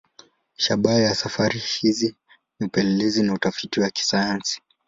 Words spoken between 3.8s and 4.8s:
kisayansi.